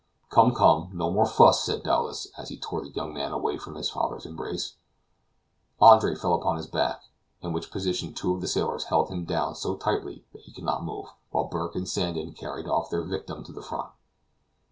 [0.31, 3.75] "Come, come, no more fuss," said Dowlas, as he tore the young man away from
[3.75, 4.77] his father's embrace.
[5.79, 7.03] Andre fell upon his back,
[7.43, 10.63] in which position two of the sailors held him down so tightly that he could
[10.63, 13.91] not move, while Burke and Sandon carried off their victim to the front.